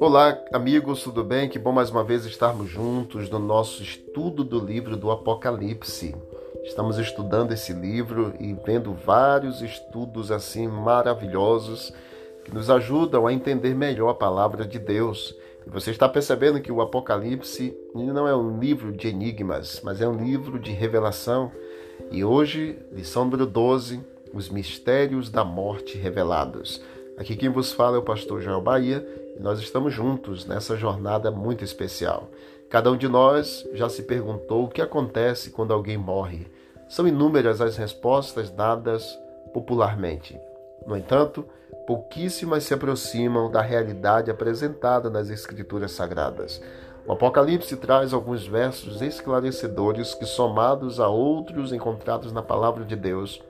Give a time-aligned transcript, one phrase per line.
[0.00, 1.48] Olá, amigos, tudo bem?
[1.48, 6.14] Que bom mais uma vez estarmos juntos no nosso estudo do livro do Apocalipse.
[6.62, 11.92] Estamos estudando esse livro e vendo vários estudos assim maravilhosos
[12.44, 15.34] que nos ajudam a entender melhor a palavra de Deus.
[15.66, 20.06] E você está percebendo que o Apocalipse não é um livro de enigmas, mas é
[20.06, 21.50] um livro de revelação.
[22.10, 26.82] E hoje, lição número 12, os mistérios da morte revelados.
[27.16, 29.06] Aqui quem vos fala é o pastor Joel Bahia
[29.38, 32.28] e nós estamos juntos nessa jornada muito especial.
[32.68, 36.46] Cada um de nós já se perguntou o que acontece quando alguém morre.
[36.88, 39.16] São inúmeras as respostas dadas
[39.52, 40.36] popularmente.
[40.84, 41.44] No entanto,
[41.86, 46.60] pouquíssimas se aproximam da realidade apresentada nas Escrituras Sagradas.
[47.06, 53.42] O Apocalipse traz alguns versos esclarecedores que, somados a outros encontrados na Palavra de Deus,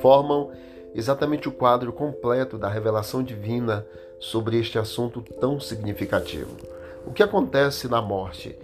[0.00, 0.50] formam
[0.94, 3.86] exatamente o quadro completo da revelação divina
[4.18, 6.56] sobre este assunto tão significativo.
[7.06, 8.56] O que acontece na morte?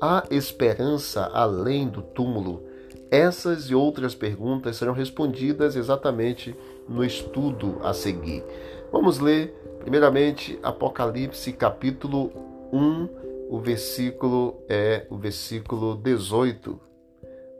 [0.00, 2.62] Há esperança além do túmulo?
[3.10, 6.56] Essas e outras perguntas serão respondidas exatamente
[6.88, 8.42] no estudo a seguir.
[8.90, 12.32] Vamos ler, primeiramente, Apocalipse capítulo
[12.72, 13.08] 1,
[13.50, 16.80] o versículo é o versículo 18,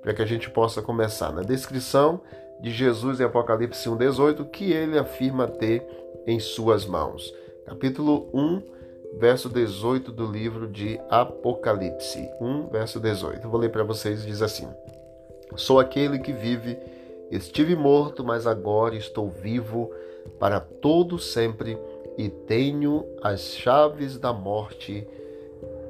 [0.02, 1.30] para que a gente possa começar.
[1.30, 2.20] Na descrição
[2.64, 5.86] de Jesus em Apocalipse 1,18 que ele afirma ter
[6.26, 7.30] em suas mãos.
[7.66, 8.62] Capítulo 1,
[9.18, 12.26] verso 18 do livro de Apocalipse.
[12.40, 13.46] 1, verso 18.
[13.50, 14.66] vou ler para vocês, diz assim:
[15.56, 16.78] Sou aquele que vive,
[17.30, 19.92] estive morto, mas agora estou vivo
[20.38, 21.78] para todo sempre
[22.16, 25.06] e tenho as chaves da morte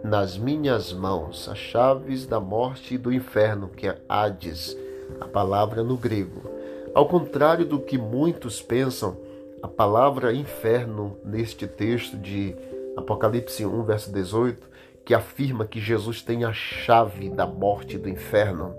[0.03, 4.77] nas minhas mãos, as chaves da morte e do inferno, que é Hades,
[5.21, 6.64] a palavra no grego.
[6.95, 9.17] Ao contrário do que muitos pensam,
[9.61, 12.55] a palavra inferno neste texto de
[12.97, 14.69] Apocalipse 1, verso 18,
[15.05, 18.77] que afirma que Jesus tem a chave da morte do inferno.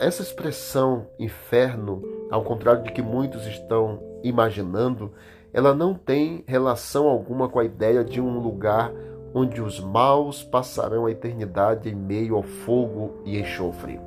[0.00, 5.12] Essa expressão inferno, ao contrário de que muitos estão imaginando,
[5.52, 8.90] ela não tem relação alguma com a ideia de um lugar
[9.34, 14.00] onde os maus passarão a eternidade em meio ao fogo e enxofre.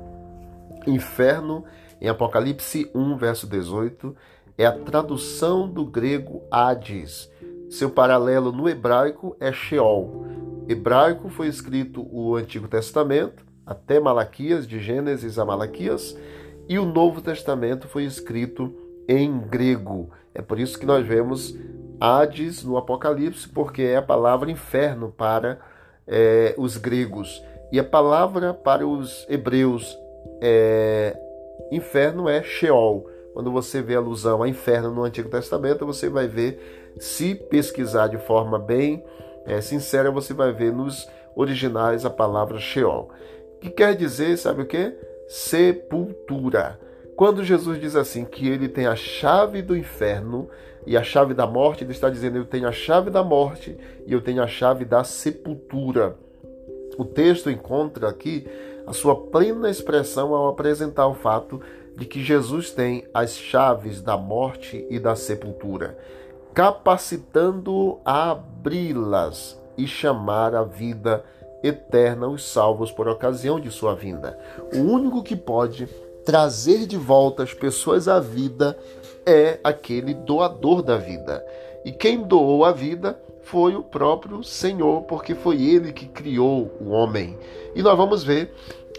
[0.86, 1.64] Inferno
[2.00, 4.14] em Apocalipse 1, verso 18,
[4.56, 7.30] é a tradução do grego Hades.
[7.70, 10.26] Seu paralelo no hebraico é Sheol.
[10.68, 16.16] Hebraico foi escrito o Antigo Testamento, até Malaquias, de Gênesis a Malaquias,
[16.68, 18.74] e o Novo Testamento foi escrito
[19.08, 20.10] em grego.
[20.34, 21.56] É por isso que nós vemos
[22.00, 25.58] Hades no Apocalipse, porque é a palavra inferno para
[26.06, 27.42] é, os gregos.
[27.70, 29.96] E a palavra para os hebreus
[30.40, 31.18] é,
[31.70, 33.08] Inferno é Sheol.
[33.32, 38.18] Quando você vê alusão a inferno no Antigo Testamento, você vai ver, se pesquisar de
[38.18, 39.04] forma bem
[39.46, 43.10] é, sincera, você vai ver nos originais a palavra Sheol.
[43.60, 44.94] Que quer dizer, sabe o que?
[45.28, 46.78] Sepultura.
[47.16, 50.48] Quando Jesus diz assim que ele tem a chave do inferno
[50.86, 53.76] e a chave da morte, ele está dizendo eu tenho a chave da morte
[54.06, 56.16] e eu tenho a chave da sepultura.
[56.96, 58.46] O texto encontra aqui
[58.88, 61.60] a sua plena expressão ao apresentar o fato
[61.94, 65.98] de que Jesus tem as chaves da morte e da sepultura,
[66.54, 71.22] capacitando-o a abri-las e chamar a vida
[71.62, 74.38] eterna os salvos por ocasião de sua vinda.
[74.72, 75.86] O único que pode
[76.24, 78.78] trazer de volta as pessoas à vida
[79.26, 81.44] é aquele doador da vida.
[81.84, 86.90] E quem doou a vida foi o próprio Senhor, porque foi ele que criou o
[86.90, 87.38] homem.
[87.74, 88.52] E nós vamos ver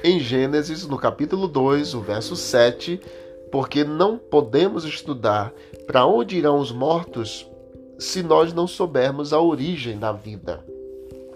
[0.03, 2.99] em Gênesis, no capítulo 2, o verso 7,
[3.51, 5.53] porque não podemos estudar
[5.85, 7.47] para onde irão os mortos
[7.99, 10.63] se nós não soubermos a origem da vida.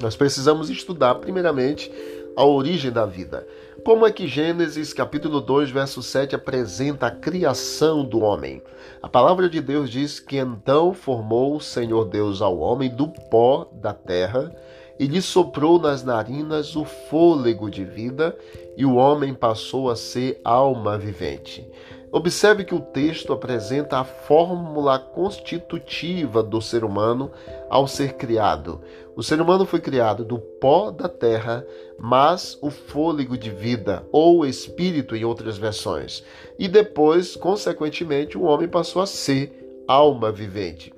[0.02, 1.92] Nós precisamos estudar, primeiramente,
[2.36, 3.46] a origem da vida.
[3.82, 8.62] Como é que Gênesis capítulo 2, verso 7 apresenta a criação do homem?
[9.02, 13.68] A palavra de Deus diz que então formou o Senhor Deus ao homem do pó
[13.74, 14.56] da terra
[15.00, 18.38] e lhe soprou nas narinas o fôlego de vida,
[18.78, 21.68] e o homem passou a ser alma vivente.
[22.12, 27.32] Observe que o texto apresenta a fórmula constitutiva do ser humano
[27.70, 28.82] ao ser criado.
[29.16, 31.66] O ser humano foi criado do pó da terra,
[32.06, 36.22] mas o fôlego de vida, ou espírito em outras versões.
[36.60, 40.94] E depois, consequentemente, o homem passou a ser alma vivente.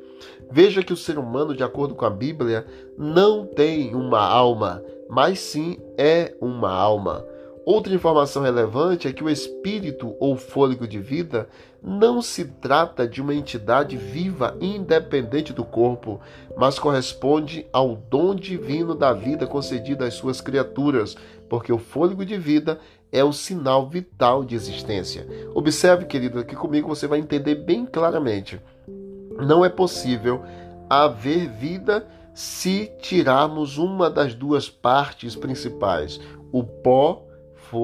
[0.49, 2.65] Veja que o ser humano, de acordo com a Bíblia,
[2.97, 7.23] não tem uma alma, mas sim é uma alma.
[7.65, 11.49] Outra informação relevante é que o espírito ou fôlego de vida
[11.81, 16.21] não se trata de uma entidade viva independente do corpo,
[16.55, 21.17] mas corresponde ao dom divino da vida concedida às suas criaturas,
[21.49, 22.79] porque o fôlego de vida
[23.11, 25.27] é o sinal vital de existência.
[25.55, 28.61] Observe, querido, aqui comigo você vai entender bem claramente.
[29.39, 30.43] Não é possível
[30.87, 36.19] haver vida se tirarmos uma das duas partes principais,
[36.51, 37.25] o pó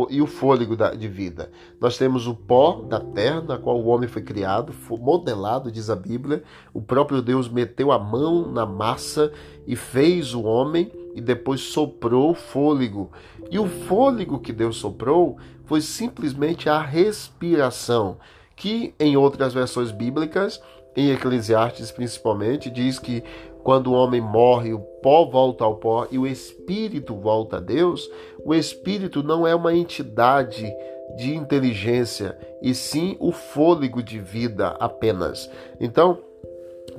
[0.10, 1.52] e o fôlego de vida.
[1.80, 5.96] Nós temos o pó da terra, na qual o homem foi criado, modelado, diz a
[5.96, 6.44] Bíblia.
[6.74, 9.32] O próprio Deus meteu a mão na massa
[9.66, 13.12] e fez o homem e depois soprou o fôlego.
[13.50, 18.18] E o fôlego que Deus soprou foi simplesmente a respiração,
[18.56, 20.62] que em outras versões bíblicas,
[20.96, 23.24] em Eclesiastes principalmente, diz que
[23.64, 28.10] quando o homem morre, o pó volta ao pó e o espírito volta a Deus,
[28.46, 30.72] o espírito não é uma entidade
[31.18, 35.50] de inteligência, e sim o fôlego de vida apenas.
[35.80, 36.20] Então,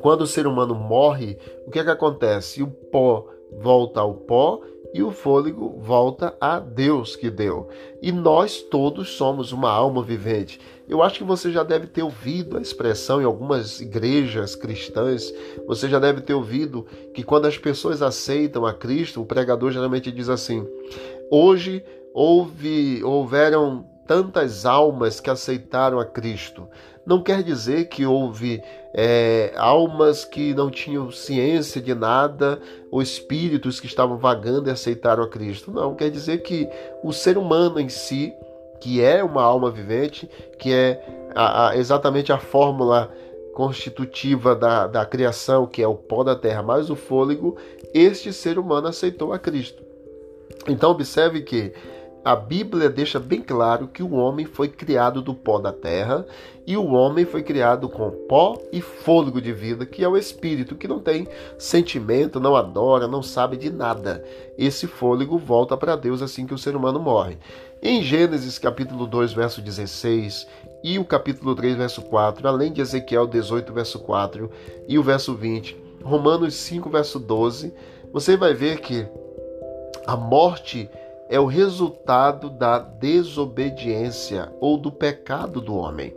[0.01, 2.63] quando o ser humano morre, o que é que acontece?
[2.63, 3.27] O pó
[3.59, 4.61] volta ao pó
[4.95, 7.69] e o fôlego volta a Deus que deu.
[8.01, 10.61] E nós todos somos uma alma vivente.
[10.87, 15.33] Eu acho que você já deve ter ouvido a expressão em algumas igrejas cristãs,
[15.67, 20.13] você já deve ter ouvido que quando as pessoas aceitam a Cristo, o pregador geralmente
[20.13, 20.67] diz assim:
[21.35, 21.83] Hoje
[22.13, 26.69] houve, houveram tantas almas que aceitaram a Cristo.
[27.07, 28.63] Não quer dizer que houve
[28.93, 35.25] é, almas que não tinham ciência de nada, ou espíritos que estavam vagando e aceitaram
[35.25, 35.73] a Cristo.
[35.73, 36.69] Não, quer dizer que
[37.03, 38.35] o ser humano em si,
[38.79, 40.29] que é uma alma vivente,
[40.59, 41.03] que é
[41.35, 43.11] a, a, exatamente a fórmula
[43.55, 47.57] constitutiva da, da criação, que é o pó da terra mais o fôlego,
[47.95, 49.82] este ser humano aceitou a Cristo.
[50.69, 51.73] Então, observe que
[52.25, 56.25] a Bíblia deixa bem claro que o homem foi criado do pó da terra
[56.65, 60.77] e o homem foi criado com pó e fôlego de vida, que é o espírito,
[60.77, 61.27] que não tem
[61.59, 64.25] sentimento, não adora, não sabe de nada.
[64.57, 67.39] Esse fôlego volta para Deus assim que o ser humano morre.
[67.83, 70.47] Em Gênesis capítulo 2, verso 16
[70.85, 74.49] e o capítulo 3, verso 4, além de Ezequiel 18, verso 4
[74.87, 77.75] e o verso 20, Romanos 5, verso 12,
[78.13, 79.09] você vai ver que
[80.07, 80.89] a morte
[81.29, 86.15] é o resultado da desobediência ou do pecado do homem.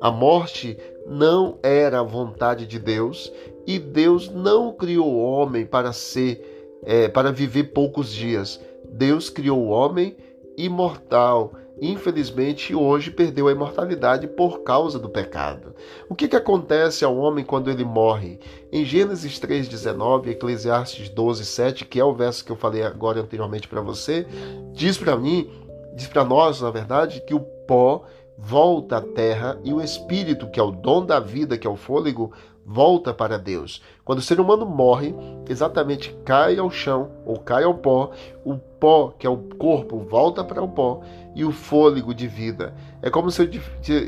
[0.00, 3.32] A morte não era a vontade de Deus
[3.66, 8.60] e Deus não criou o homem para ser, é, para viver poucos dias.
[8.88, 10.16] Deus criou o homem
[10.56, 15.74] imortal infelizmente hoje perdeu a imortalidade por causa do pecado.
[16.08, 18.38] O que, que acontece ao homem quando ele morre?
[18.72, 23.80] Em Gênesis 3,19, Eclesiastes 12,7, que é o verso que eu falei agora anteriormente para
[23.80, 24.26] você,
[24.72, 25.50] diz para mim,
[25.94, 28.04] diz para nós, na verdade, que o pó
[28.38, 31.76] volta à terra e o espírito, que é o dom da vida, que é o
[31.76, 32.32] fôlego,
[32.64, 33.82] volta para Deus.
[34.04, 35.14] Quando o ser humano morre,
[35.48, 38.10] exatamente cai ao chão ou cai ao pó,
[38.44, 41.00] o pó, que é o corpo, volta para o pó
[41.36, 42.74] e o fôlego de vida.
[43.02, 43.46] É como se,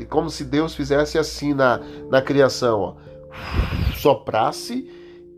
[0.09, 1.79] como se Deus fizesse assim na,
[2.09, 2.95] na criação, ó.
[3.95, 4.89] soprasse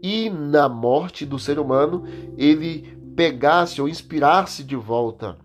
[0.02, 2.06] e na morte do ser humano
[2.38, 5.38] ele pegasse ou inspirasse de volta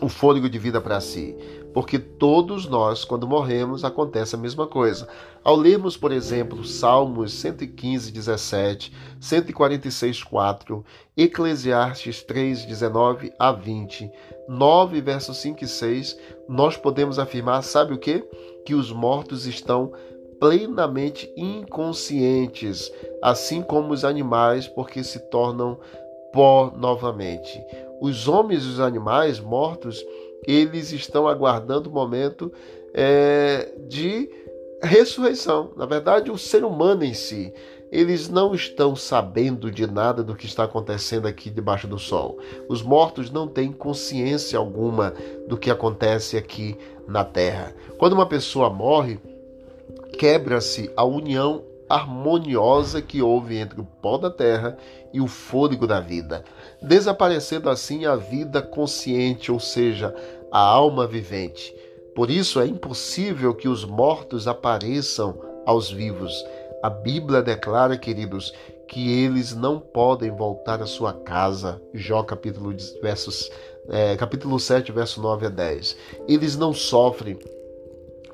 [0.00, 1.36] o fôlego de vida para si
[1.72, 5.08] porque todos nós, quando morremos, acontece a mesma coisa.
[5.42, 10.84] Ao lermos, por exemplo, Salmos 115, 17, 146, 4,
[11.16, 14.10] Eclesiastes 3, 19 a 20,
[14.48, 16.18] 9, versos 5 e 6,
[16.48, 18.24] nós podemos afirmar, sabe o que?
[18.64, 19.92] Que os mortos estão
[20.40, 22.90] plenamente inconscientes,
[23.22, 25.78] assim como os animais, porque se tornam
[26.32, 27.62] pó novamente.
[28.00, 30.04] Os homens e os animais mortos
[30.46, 32.52] eles estão aguardando o momento
[32.94, 34.28] é, de
[34.82, 35.72] ressurreição.
[35.76, 37.52] Na verdade, o ser humano em si,
[37.92, 42.38] eles não estão sabendo de nada do que está acontecendo aqui debaixo do sol.
[42.68, 45.12] Os mortos não têm consciência alguma
[45.46, 47.74] do que acontece aqui na terra.
[47.98, 49.18] Quando uma pessoa morre,
[50.18, 54.78] quebra-se a união harmoniosa que houve entre o pó da terra
[55.12, 56.44] e o fôlego da vida,
[56.80, 60.14] desaparecendo assim a vida consciente, ou seja,
[60.52, 61.74] a alma vivente.
[62.14, 66.32] Por isso é impossível que os mortos apareçam aos vivos.
[66.80, 68.54] A Bíblia declara, queridos,
[68.86, 71.82] que eles não podem voltar à sua casa.
[71.92, 73.50] Jó capítulo, versos,
[73.88, 75.96] é, capítulo 7, verso 9 a 10.
[76.28, 77.36] Eles não sofrem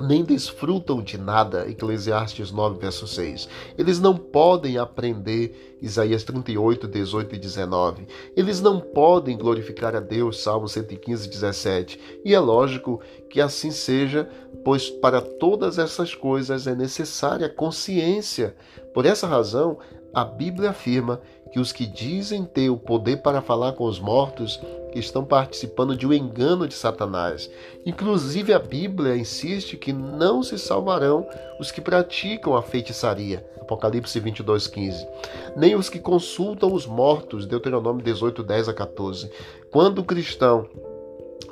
[0.01, 3.49] nem desfrutam de nada, Eclesiastes 9, verso 6.
[3.79, 8.07] Eles não podem aprender, Isaías 38, 18 e 19.
[8.37, 12.21] Eles não podem glorificar a Deus, Salmo 115, 17.
[12.25, 13.01] E é lógico
[13.31, 14.29] que assim seja,
[14.65, 18.57] pois para todas essas coisas é necessária consciência.
[18.93, 19.79] Por essa razão,
[20.13, 21.21] a Bíblia afirma
[21.53, 24.61] que os que dizem ter o poder para falar com os mortos
[24.95, 27.51] estão participando de um engano de Satanás.
[27.85, 31.27] Inclusive, a Bíblia insiste que não se salvarão
[31.61, 33.47] os que praticam a feitiçaria.
[33.61, 35.07] Apocalipse 22, 15.
[35.57, 37.47] Nem os que consultam os mortos.
[37.47, 39.31] Deuteronômio 18, 10 a 14.
[39.71, 40.69] Quando o cristão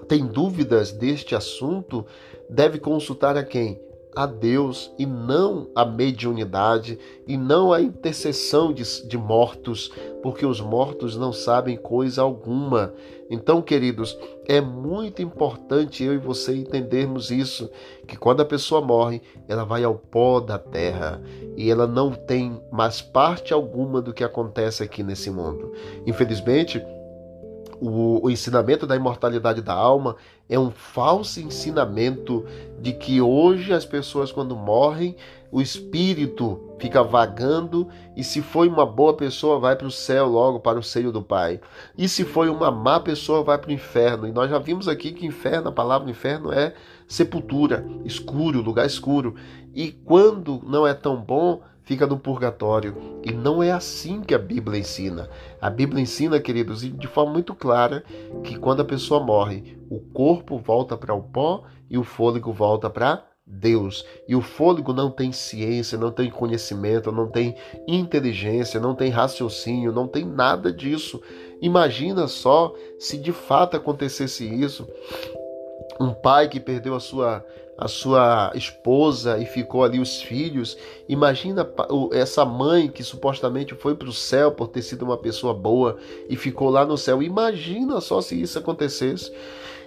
[0.09, 2.07] tem dúvidas deste assunto,
[2.49, 3.81] deve consultar a quem?
[4.15, 9.91] A Deus e não a mediunidade e não a intercessão de, de, mortos,
[10.23, 12.95] porque os mortos não sabem coisa alguma.
[13.31, 14.17] Então, queridos,
[14.47, 17.71] é muito importante eu e você entendermos isso,
[18.07, 21.23] que quando a pessoa morre, ela vai ao pó da terra
[21.57, 25.73] e ela não tem mais parte alguma do que acontece aqui nesse mundo.
[26.07, 26.83] Infelizmente,
[27.81, 30.17] o, o, ensinamento da imortalidade da alma
[30.49, 32.45] é um falso ensinamento
[32.81, 35.17] de que hoje as pessoas, quando morrem,
[35.51, 40.61] o espírito fica vagando e se foi uma boa pessoa, vai para o céu logo,
[40.61, 41.61] para o seio do Pai.
[41.97, 44.27] E se foi uma má pessoa, vai para o inferno.
[44.27, 46.75] E nós já vimos aqui que inferno, a palavra inferno é
[47.07, 49.37] sepultura, escuro, lugar escuro.
[49.75, 53.21] E quando não é tão bom, fica no purgatório.
[53.25, 55.29] E não é assim que a Bíblia ensina.
[55.61, 58.03] A Bíblia ensina, queridos, de forma muito clara,
[58.43, 62.91] que quando a pessoa morre, o corpo volta para o pó e o fôlego volta
[62.91, 64.05] para Deus.
[64.27, 67.55] E o fôlego não tem ciência, não tem conhecimento, não tem
[67.87, 71.21] inteligência, não tem raciocínio, não tem nada disso.
[71.61, 74.89] Imagina só se de fato acontecesse isso.
[76.01, 77.45] Um pai que perdeu a sua
[77.77, 80.77] a sua esposa e ficou ali os filhos.
[81.09, 81.69] Imagina
[82.13, 85.97] essa mãe que supostamente foi para o céu por ter sido uma pessoa boa
[86.29, 87.23] e ficou lá no céu.
[87.23, 89.33] Imagina só se isso acontecesse.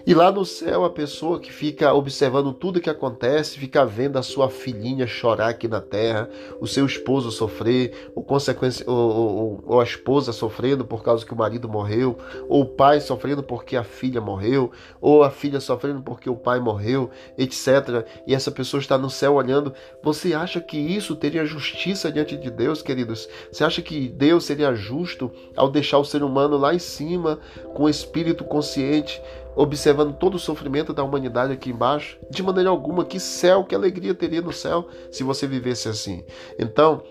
[0.08, 4.24] E lá no céu, a pessoa que fica observando tudo que acontece, fica vendo a
[4.24, 6.30] sua filhinha chorar aqui na terra,
[6.62, 11.34] o seu esposo sofrer, ou, consequência, ou, ou, ou a esposa sofrendo por causa que
[11.34, 14.72] o marido morreu, ou o pai sofrendo porque a filha morreu,
[15.02, 18.08] ou a filha sofrendo porque o pai morreu, etc.
[18.26, 19.74] E essa pessoa está no céu olhando.
[20.02, 23.28] Você acha que isso teria justiça diante de Deus, queridos?
[23.52, 27.40] Você acha que Deus seria justo ao deixar o ser humano lá em cima,
[27.74, 29.22] com o espírito consciente?
[29.58, 32.18] Observando todo o sofrimento da humanidade aqui embaixo?
[32.30, 36.24] De maneira alguma, que céu, que alegria teria no céu se você vivesse assim.
[36.60, 37.02] Então,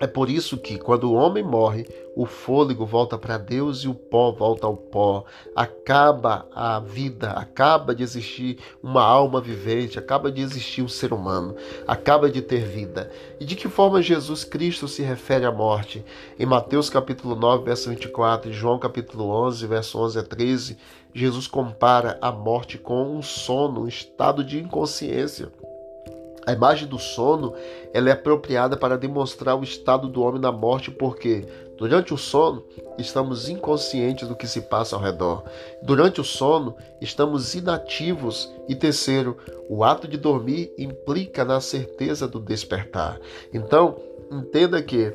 [0.00, 3.94] é por isso que, quando o homem morre, o fôlego volta para Deus e o
[3.94, 5.24] pó volta ao pó.
[5.54, 11.54] Acaba a vida, acaba de existir uma alma vivente, acaba de existir um ser humano,
[11.86, 13.10] acaba de ter vida.
[13.38, 16.02] E de que forma Jesus Cristo se refere à morte?
[16.38, 20.78] Em Mateus capítulo 9, verso 24, e João capítulo 11, verso 11 a 13,
[21.14, 25.50] Jesus compara a morte com um sono, um estado de inconsciência.
[26.46, 27.54] A imagem do sono
[27.92, 32.64] ela é apropriada para demonstrar o estado do homem na morte, porque durante o sono
[32.98, 35.44] estamos inconscientes do que se passa ao redor.
[35.82, 38.50] Durante o sono estamos inativos.
[38.68, 39.36] E terceiro,
[39.68, 43.20] o ato de dormir implica na certeza do despertar.
[43.52, 43.96] Então,
[44.30, 45.14] entenda que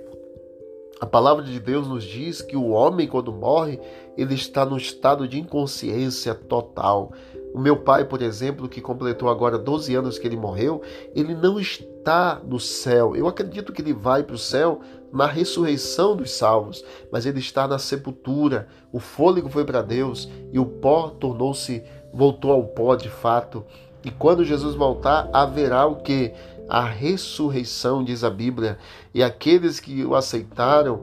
[1.00, 3.80] a palavra de Deus nos diz que o homem, quando morre,
[4.18, 7.12] ele está no estado de inconsciência total.
[7.54, 10.82] O meu pai, por exemplo, que completou agora 12 anos que ele morreu,
[11.14, 13.16] ele não está no céu.
[13.16, 14.80] Eu acredito que ele vai para o céu
[15.12, 18.68] na ressurreição dos salvos, mas ele está na sepultura.
[18.92, 21.84] O fôlego foi para Deus e o pó tornou-se,
[22.14, 23.66] voltou ao pó de fato.
[24.04, 26.34] E quando Jesus voltar, haverá o que?
[26.68, 28.78] A ressurreição, diz a Bíblia,
[29.14, 31.02] e aqueles que o aceitaram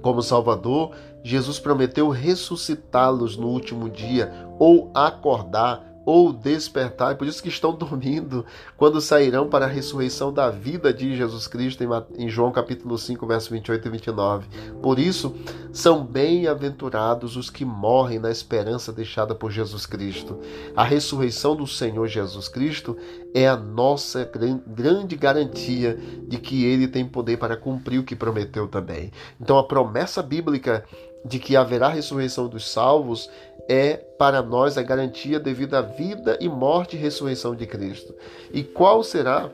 [0.00, 7.48] como Salvador, Jesus prometeu ressuscitá-los no último dia ou acordar ou despertar, por isso que
[7.48, 8.44] estão dormindo,
[8.76, 11.84] quando sairão para a ressurreição da vida de Jesus Cristo,
[12.16, 14.48] em João capítulo 5, verso 28 e 29.
[14.82, 15.32] Por isso,
[15.72, 20.40] são bem-aventurados os que morrem na esperança deixada por Jesus Cristo.
[20.74, 22.96] A ressurreição do Senhor Jesus Cristo
[23.32, 24.28] é a nossa
[24.66, 29.12] grande garantia de que ele tem poder para cumprir o que prometeu também.
[29.40, 30.84] Então, a promessa bíblica
[31.24, 33.28] de que haverá ressurreição dos salvos
[33.68, 38.14] é para nós a garantia devido à vida e morte e ressurreição de Cristo.
[38.52, 39.50] E qual será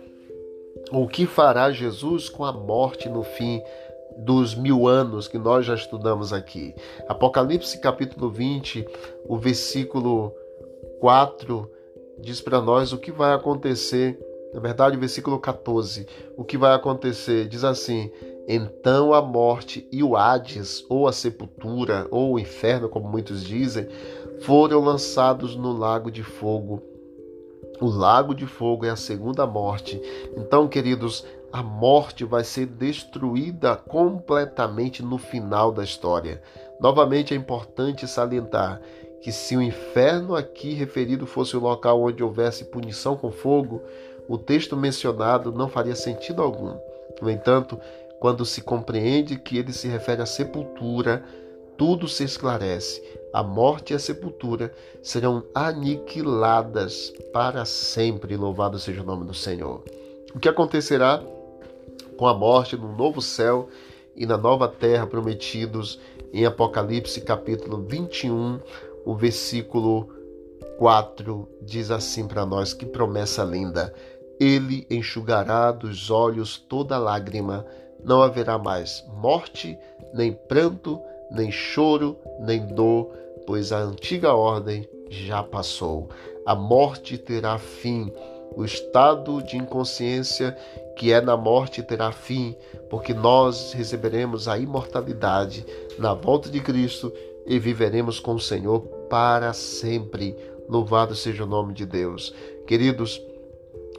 [0.91, 3.61] o que fará Jesus com a morte no fim
[4.19, 6.75] dos mil anos que nós já estudamos aqui?
[7.09, 8.87] Apocalipse capítulo 20,
[9.29, 10.33] o versículo
[11.01, 11.71] 4
[12.19, 14.19] diz para nós o que vai acontecer.
[14.55, 16.07] Na verdade, o versículo 14,
[16.37, 17.47] o que vai acontecer?
[17.49, 18.11] Diz assim:
[18.49, 23.89] Então a morte e o Hades, ou a sepultura, ou o inferno, como muitos dizem,
[24.43, 26.83] foram lançados no lago de fogo.
[27.81, 30.01] O lago de fogo é a segunda morte.
[30.37, 36.41] Então, queridos, a morte vai ser destruída completamente no final da história.
[36.81, 38.81] Novamente é importante salientar
[39.21, 43.83] que se o inferno aqui referido fosse o local onde houvesse punição com fogo,
[44.29, 46.77] o texto mencionado não faria sentido algum.
[47.21, 47.81] No entanto,
[48.21, 51.25] quando se compreende que ele se refere à sepultura,
[51.77, 53.03] tudo se esclarece.
[53.33, 58.37] A morte e a sepultura serão aniquiladas para sempre.
[58.37, 59.83] Louvado seja o nome do Senhor.
[60.35, 61.23] O que acontecerá
[62.17, 63.69] com a morte no novo céu
[64.15, 66.01] e na nova terra prometidos
[66.33, 68.59] em Apocalipse capítulo 21,
[69.05, 70.09] o versículo
[70.79, 73.95] 4 diz assim para nós: que promessa linda!
[74.39, 77.65] Ele enxugará dos olhos toda lágrima,
[78.07, 79.77] não haverá mais morte,
[80.15, 83.11] nem pranto, nem choro, nem dor,
[83.45, 86.09] pois a antiga ordem já passou.
[86.47, 88.13] A morte terá fim,
[88.55, 90.57] o estado de inconsciência
[90.97, 92.55] que é na morte terá fim,
[92.89, 95.67] porque nós receberemos a imortalidade
[95.99, 97.13] na volta de Cristo
[97.45, 100.37] e viveremos com o Senhor para sempre.
[100.69, 102.33] Louvado seja o nome de Deus.
[102.69, 103.21] Queridos,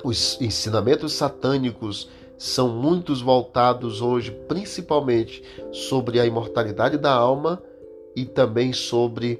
[0.01, 7.61] os ensinamentos satânicos são muitos voltados hoje, principalmente sobre a imortalidade da alma
[8.15, 9.39] e também sobre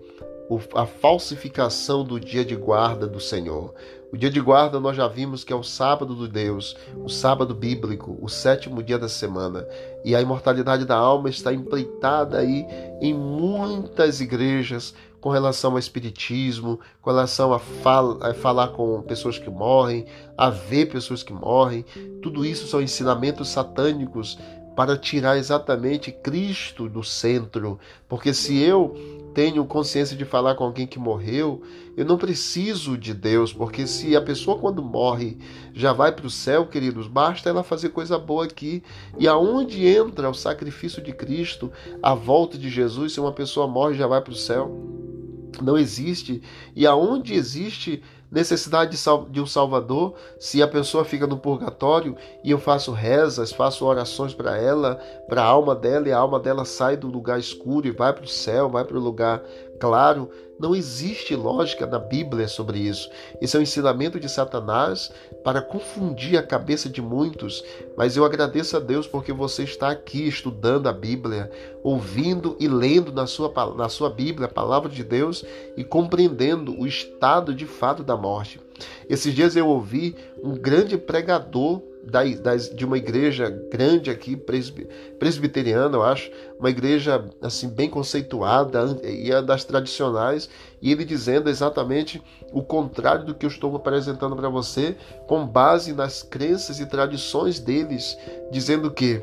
[0.73, 3.73] a falsificação do dia de guarda do Senhor.
[4.11, 7.53] O dia de guarda nós já vimos que é o sábado do Deus, o sábado
[7.53, 9.67] bíblico, o sétimo dia da semana.
[10.05, 12.65] E a imortalidade da alma está empreitada aí
[13.01, 14.93] em muitas igrejas
[15.27, 20.05] com relação ao espiritismo, com relação a, fal a falar com pessoas que morrem,
[20.37, 21.83] a ver pessoas que morrem.
[22.21, 24.39] Tudo isso são ensinamentos satânicos
[24.73, 27.77] para tirar exatamente Cristo do centro.
[28.07, 28.95] Porque se eu
[29.37, 31.61] tenho consciência de falar com alguém que morreu,
[31.95, 35.37] eu não preciso de Deus, porque se a pessoa quando morre
[35.75, 38.81] já vai para o céu, queridos, basta ela fazer coisa boa aqui.
[39.15, 43.93] E aonde entra o sacrifício de Cristo, a volta de Jesus, se uma pessoa morre
[43.93, 44.75] já vai para o céu?
[45.61, 46.41] Não existe.
[46.75, 48.97] E aonde existe necessidade
[49.29, 54.33] de um Salvador, se a pessoa fica no purgatório e eu faço rezas, faço orações
[54.33, 54.95] para ela,
[55.27, 58.25] para a alma dela, e a alma dela sai do lugar escuro e vai para
[58.25, 59.41] o céu, vai para o lugar
[59.79, 60.29] claro.
[60.59, 63.09] Não existe lógica na Bíblia sobre isso.
[63.39, 65.11] Esse é um ensinamento de Satanás
[65.43, 67.63] para confundir a cabeça de muitos.
[67.95, 71.51] Mas eu agradeço a Deus porque você está aqui estudando a Bíblia,
[71.83, 76.87] ouvindo e lendo na sua, na sua Bíblia a palavra de Deus e compreendendo o
[76.87, 78.59] estado de fato da morte.
[79.09, 81.81] Esses dias eu ouvi um grande pregador
[82.73, 84.37] de uma igreja grande aqui,
[85.19, 90.49] presbiteriana, eu acho, uma igreja assim bem conceituada e é das tradicionais,
[90.81, 92.21] e ele dizendo exatamente
[92.53, 94.95] o contrário do que eu estou apresentando para você,
[95.27, 98.17] com base nas crenças e tradições deles,
[98.51, 99.21] dizendo que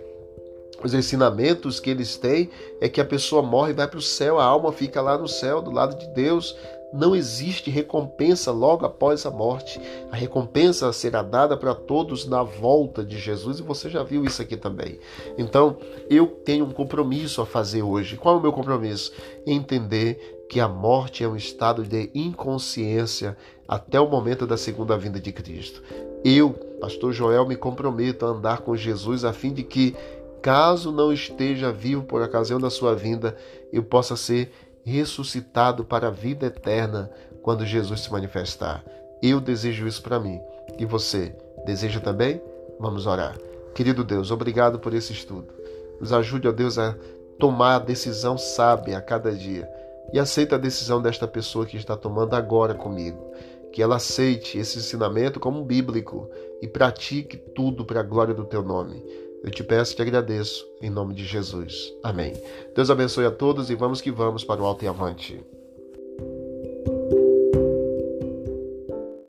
[0.83, 2.51] os ensinamentos que eles têm
[2.83, 5.27] é que a pessoa morre e vai para o céu, a alma fica lá no
[5.27, 6.55] céu, do lado de Deus,
[6.95, 9.81] não existe recompensa logo após a morte.
[10.13, 14.41] A recompensa será dada para todos na volta de Jesus e você já viu isso
[14.41, 15.01] aqui também.
[15.37, 15.77] Então,
[16.09, 18.17] eu tenho um compromisso a fazer hoje.
[18.17, 19.13] Qual é o meu compromisso?
[19.45, 25.19] Entender que a morte é um estado de inconsciência até o momento da segunda vinda
[25.19, 25.83] de Cristo.
[26.25, 29.97] Eu, pastor Joel, me comprometo a andar com Jesus a fim de que
[30.41, 33.35] caso não esteja vivo por ocasião da sua vinda,
[33.73, 34.53] eu possa ser
[34.85, 37.11] ressuscitado para a vida eterna
[37.43, 38.85] quando Jesus se manifestar.
[39.23, 40.41] Eu desejo isso para mim.
[40.79, 42.41] E você, deseja também?
[42.79, 43.37] Vamos orar.
[43.75, 45.49] Querido Deus, obrigado por esse estudo.
[46.01, 46.95] Nos ajude, ó Deus, a
[47.39, 49.69] tomar a decisão sábia a cada dia.
[50.13, 53.33] E aceita a decisão desta pessoa que está tomando agora comigo.
[53.73, 56.31] Que ela aceite esse ensinamento como bíblico
[56.63, 59.03] e pratique tudo para a glória do teu nome.
[59.45, 61.93] Eu te peço e te agradeço, em nome de Jesus.
[62.03, 62.33] Amém.
[62.75, 65.45] Deus abençoe a todos e vamos que vamos para o alto e avante.